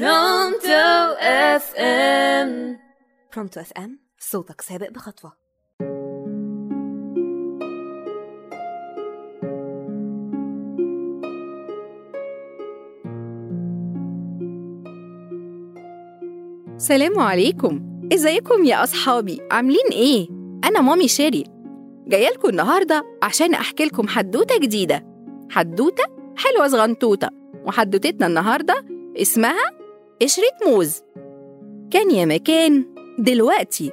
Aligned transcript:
Pronto 0.00 1.14
FM. 1.20 2.78
Pronto 3.34 3.60
FM 3.60 3.98
صوتك 4.18 4.60
سابق 4.60 4.90
بخطوة. 4.90 5.32
سلام 16.76 17.18
عليكم. 17.18 18.00
إزيكم 18.12 18.64
يا 18.64 18.84
أصحابي؟ 18.84 19.40
عاملين 19.50 19.88
إيه؟ 19.92 20.28
أنا 20.64 20.80
مامي 20.80 21.08
شيري. 21.08 21.44
جاية 22.06 22.28
لكم 22.28 22.48
النهارده 22.48 23.04
عشان 23.22 23.54
أحكي 23.54 23.84
لكم 23.84 24.08
حدوتة 24.08 24.58
جديدة. 24.58 25.06
حدوتة 25.50 26.04
حلوة 26.36 26.68
صغنطوطه 26.68 27.30
وحدوتتنا 27.64 28.26
النهارده 28.26 28.74
اسمها 29.16 29.83
قشره 30.22 30.44
موز؟ 30.66 31.02
كان 31.90 32.10
يا 32.10 32.24
مكان 32.24 32.84
دلوقتي. 33.18 33.90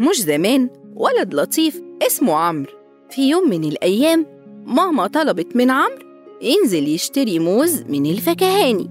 مش 0.00 0.16
زمان 0.16 0.70
ولد 0.96 1.34
لطيف 1.34 1.82
اسمه 2.02 2.34
عمرو. 2.34 2.72
في 3.10 3.30
يوم 3.30 3.50
من 3.50 3.64
الأيام 3.64 4.26
ماما 4.66 5.06
طلبت 5.06 5.56
من 5.56 5.70
عمرو 5.70 6.04
ينزل 6.42 6.88
يشتري 6.88 7.38
موز 7.38 7.82
من 7.82 8.06
الفكهاني. 8.06 8.90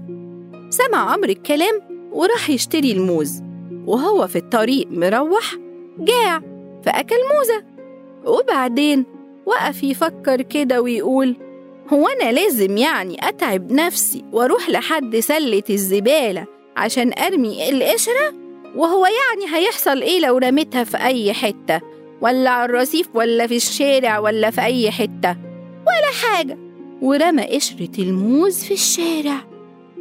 سمع 0.70 1.12
عمرو 1.12 1.30
الكلام 1.30 1.80
وراح 2.12 2.50
يشتري 2.50 2.92
الموز. 2.92 3.42
وهو 3.86 4.26
في 4.26 4.36
الطريق 4.36 4.86
مروح 4.90 5.54
جاع 5.98 6.40
فأكل 6.84 7.16
موزة. 7.34 7.64
وبعدين 8.26 9.04
وقف 9.46 9.82
يفكر 9.82 10.42
كده 10.42 10.82
ويقول 10.82 11.36
هو 11.92 12.08
أنا 12.08 12.32
لازم 12.32 12.76
يعني 12.76 13.28
أتعب 13.28 13.72
نفسي 13.72 14.24
وأروح 14.32 14.70
لحد 14.70 15.16
سلة 15.16 15.62
الزبالة 15.70 16.46
عشان 16.76 17.12
أرمي 17.18 17.68
القشرة 17.70 18.34
وهو 18.76 19.06
يعني 19.06 19.56
هيحصل 19.56 20.02
إيه 20.02 20.20
لو 20.20 20.38
رميتها 20.38 20.84
في 20.84 20.96
أي 20.96 21.32
حتة؟ 21.32 21.80
ولا 22.20 22.50
على 22.50 22.64
الرصيف 22.64 23.08
ولا 23.14 23.46
في 23.46 23.56
الشارع 23.56 24.18
ولا 24.18 24.50
في 24.50 24.60
أي 24.60 24.90
حتة؟ 24.90 25.36
ولا 25.86 26.10
حاجة. 26.24 26.58
ورمى 27.02 27.42
قشرة 27.42 27.90
الموز 27.98 28.64
في 28.64 28.74
الشارع 28.74 29.36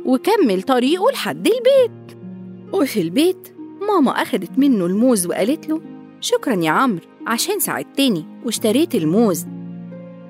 وكمل 0.05 0.61
طريقه 0.61 1.11
لحد 1.11 1.47
البيت. 1.47 2.17
وفي 2.73 3.01
البيت 3.01 3.53
ماما 3.81 4.11
أخدت 4.21 4.51
منه 4.57 4.85
الموز 4.85 5.27
وقالت 5.27 5.69
له 5.69 5.81
شكرا 6.21 6.55
يا 6.55 6.69
عمرو 6.71 7.05
عشان 7.27 7.59
ساعدتني 7.59 8.25
واشتريت 8.45 8.95
الموز. 8.95 9.45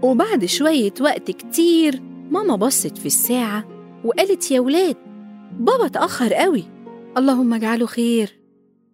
وبعد 0.01 0.45
شوية 0.45 0.93
وقت 1.01 1.31
كتير 1.31 2.01
ماما 2.31 2.55
بصت 2.55 2.97
في 2.97 3.05
الساعة 3.05 3.63
وقالت 4.05 4.51
يا 4.51 4.59
ولاد 4.59 4.95
بابا 5.59 5.85
اتأخر 5.85 6.33
قوي. 6.33 6.63
اللهم 7.17 7.53
اجعله 7.53 7.85
خير. 7.85 8.39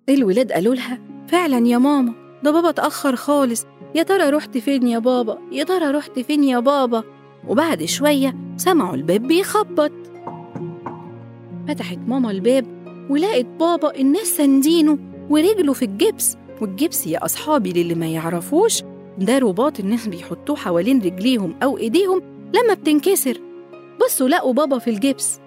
الولاد 0.09 0.51
قالوا 0.51 0.75
لها 0.75 0.99
فعلا 1.27 1.67
يا 1.67 1.77
ماما 1.77 2.13
ده 2.43 2.51
بابا 2.51 2.69
اتأخر 2.69 3.15
خالص. 3.15 3.65
يا 3.95 4.03
ترى 4.03 4.29
رحت 4.29 4.57
فين 4.57 4.87
يا 4.87 4.99
بابا؟ 4.99 5.37
يا 5.51 5.63
ترى 5.63 5.91
رحت 5.91 6.19
فين 6.19 6.43
يا 6.43 6.59
بابا؟ 6.59 7.03
وبعد 7.47 7.85
شوية 7.85 8.35
سمعوا 8.57 8.95
الباب 8.95 9.27
بيخبط. 9.27 9.91
فتحت 11.67 11.97
ماما 12.07 12.31
الباب 12.31 12.65
ولقت 13.09 13.45
بابا 13.45 13.95
الناس 13.99 14.27
ساندينه 14.27 14.97
ورجله 15.29 15.73
في 15.73 15.85
الجبس. 15.85 16.37
والجبس 16.61 17.07
يا 17.07 17.25
أصحابي 17.25 17.83
للي 17.83 17.95
ما 17.95 18.07
يعرفوش 18.07 18.83
ده 19.17 19.37
رباط 19.37 19.79
الناس 19.79 20.07
بيحطوه 20.07 20.55
حوالين 20.55 21.01
رجليهم 21.01 21.55
أو 21.63 21.77
إيديهم 21.77 22.21
لما 22.53 22.73
بتنكسر. 22.73 23.37
بصوا 24.05 24.27
لقوا 24.27 24.53
بابا 24.53 24.77
في 24.79 24.89
الجبس. 24.89 25.39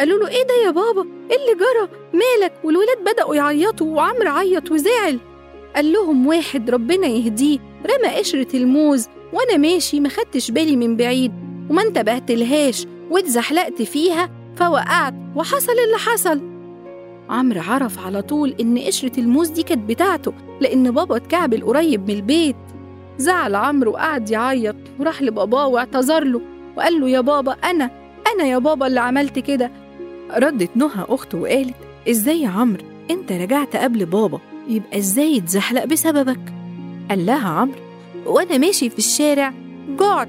قالوا 0.00 0.18
له 0.18 0.28
إيه 0.28 0.42
ده 0.46 0.54
يا 0.66 0.70
بابا؟ 0.70 1.02
إيه 1.30 1.36
اللي 1.36 1.54
جرى؟ 1.54 1.88
مالك؟ 2.12 2.52
والولاد 2.64 2.98
بدأوا 3.12 3.34
يعيطوا 3.34 3.96
وعمرو 3.96 4.30
عيط 4.30 4.70
وزعل 4.70 5.18
قال 5.76 5.92
لهم 5.92 6.26
واحد 6.26 6.70
ربنا 6.70 7.06
يهديه 7.06 7.58
رمى 7.86 8.14
قشرة 8.16 8.56
الموز 8.56 9.08
وأنا 9.32 9.56
ماشي 9.56 10.00
ما 10.00 10.08
خدتش 10.08 10.50
بالي 10.50 10.76
من 10.76 10.96
بعيد 10.96 11.32
وما 11.70 11.82
انتبهتلهاش 11.82 12.86
واتزحلقت 13.10 13.82
فيها 13.82 14.30
فوقعت 14.56 15.14
وحصل 15.36 15.72
اللي 15.72 15.96
حصل 15.98 16.40
عمرو 17.30 17.60
عرف 17.60 18.06
على 18.06 18.22
طول 18.22 18.54
إن 18.60 18.78
قشرة 18.78 19.20
الموز 19.20 19.48
دي 19.48 19.62
كانت 19.62 19.88
بتاعته 19.88 20.32
لأن 20.60 20.90
بابا 20.90 21.16
اتكعبل 21.16 21.64
قريب 21.64 22.08
من 22.10 22.14
البيت 22.16 22.56
زعل 23.18 23.54
عمرو 23.54 23.90
وقعد 23.92 24.30
يعيط 24.30 24.76
وراح 25.00 25.22
لباباه 25.22 25.66
واعتذر 25.66 26.24
له 26.24 26.40
وقال 26.76 27.00
له 27.00 27.08
يا 27.08 27.20
بابا 27.20 27.52
أنا 27.52 27.90
أنا 28.34 28.44
يا 28.44 28.58
بابا 28.58 28.86
اللي 28.86 29.00
عملت 29.00 29.38
كده 29.38 29.70
ردت 30.38 30.70
نهى 30.76 31.04
أخته 31.08 31.38
وقالت 31.38 31.74
إزاي 32.10 32.40
يا 32.42 32.48
عمرو؟ 32.48 32.84
أنت 33.10 33.32
رجعت 33.32 33.76
قبل 33.76 34.06
بابا 34.06 34.40
يبقى 34.68 34.98
إزاي 34.98 35.38
اتزحلق 35.38 35.84
بسببك؟ 35.84 36.40
قال 37.10 37.26
لها 37.26 37.48
عمرو 37.48 37.80
وأنا 38.26 38.58
ماشي 38.58 38.90
في 38.90 38.98
الشارع 38.98 39.52
جعت 40.00 40.28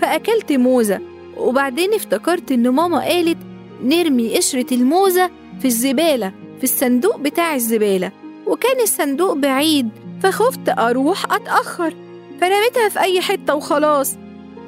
فأكلت 0.00 0.52
موزة 0.52 1.00
وبعدين 1.36 1.94
افتكرت 1.94 2.52
إن 2.52 2.68
ماما 2.68 3.00
قالت 3.04 3.38
نرمي 3.84 4.36
قشرة 4.36 4.74
الموزة 4.74 5.30
في 5.60 5.64
الزبالة 5.64 6.32
في 6.58 6.64
الصندوق 6.64 7.16
بتاع 7.18 7.54
الزبالة 7.54 8.12
وكان 8.46 8.80
الصندوق 8.80 9.32
بعيد 9.32 9.88
فخفت 10.22 10.68
أروح 10.78 11.32
أتأخر 11.32 11.94
فرميتها 12.40 12.88
في 12.88 13.00
أي 13.00 13.20
حتة 13.20 13.54
وخلاص 13.54 14.16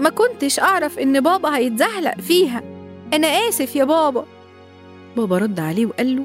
ما 0.01 0.11
كنتش 0.11 0.61
أعرف 0.61 0.99
إن 0.99 1.21
بابا 1.21 1.57
هيتزحلق 1.57 2.21
فيها. 2.21 2.63
أنا 3.13 3.27
آسف 3.27 3.77
يا 3.77 3.85
بابا. 3.85 4.25
بابا 5.17 5.39
رد 5.39 5.61
عليه 5.61 5.87
وقال 5.87 6.17
له 6.17 6.25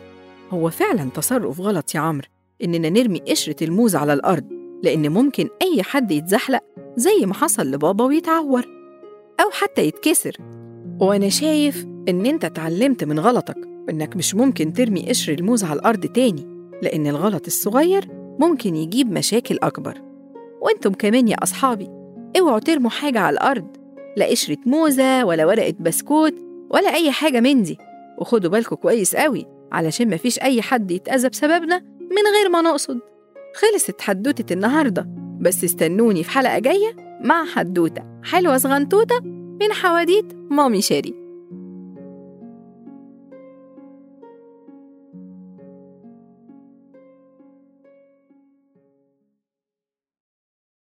هو 0.52 0.70
فعلا 0.70 1.10
تصرف 1.10 1.62
غلط 1.62 1.96
يا 1.96 2.00
عمرو 2.00 2.28
إننا 2.64 2.90
نرمي 2.90 3.20
قشرة 3.20 3.64
الموز 3.64 3.96
على 3.96 4.14
الأرض 4.14 4.44
لأن 4.84 5.12
ممكن 5.12 5.50
أي 5.62 5.84
حد 5.84 6.12
يتزحلق 6.12 6.64
زي 6.96 7.26
ما 7.26 7.34
حصل 7.34 7.72
لبابا 7.72 8.06
ويتعور 8.06 8.66
أو 9.40 9.50
حتى 9.52 9.82
يتكسر. 9.82 10.38
وأنا 11.02 11.30
شايف 11.30 11.86
إن 12.10 12.26
أنت 12.26 12.46
اتعلمت 12.46 13.04
من 13.04 13.20
غلطك 13.20 13.58
وإنك 13.88 14.16
مش 14.16 14.36
ممكن 14.36 14.74
ترمي 14.74 15.10
قشر 15.10 15.34
الموز 15.34 15.64
على 15.64 15.80
الأرض 15.80 16.06
تاني 16.06 16.70
لأن 16.82 17.08
الغلط 17.08 17.46
الصغير 17.46 18.08
ممكن 18.40 18.76
يجيب 18.76 19.12
مشاكل 19.12 19.60
أكبر. 19.64 20.02
وإنتم 20.62 20.94
كمان 20.94 21.28
يا 21.28 21.36
أصحابي 21.44 21.88
اوعوا 22.40 22.60
ترموا 22.60 22.90
حاجة 22.90 23.20
على 23.20 23.34
الأرض 23.34 23.68
لا 24.18 24.26
قشرة 24.26 24.58
موزة 24.66 25.26
ولا 25.26 25.46
ورقة 25.46 25.76
بسكوت 25.80 26.34
ولا 26.70 26.94
أي 26.94 27.12
حاجة 27.12 27.40
من 27.40 27.64
دي. 27.64 27.78
وخدوا 28.20 28.52
بالكم 28.52 28.76
كويس 28.76 29.16
قوي 29.16 29.46
علشان 29.72 30.10
مفيش 30.14 30.40
أي 30.40 30.62
حد 30.62 30.92
يتأذى 30.92 31.30
بسببنا 31.30 31.80
من 32.00 32.34
غير 32.38 32.50
ما 32.50 32.62
نقصد. 32.62 33.00
خلصت 33.56 34.02
حدوتة 34.02 34.54
النهاردة 34.54 35.08
بس 35.42 35.64
استنوني 35.64 36.24
في 36.24 36.30
حلقة 36.30 36.60
جاية 36.60 36.96
مع 37.24 37.46
حدوتة 37.46 38.04
حلوة 38.24 38.58
صغنطوطة 38.58 39.20
من 39.62 39.74
حواديت 39.74 40.26
مامي 40.50 40.82
شاري 40.82 41.29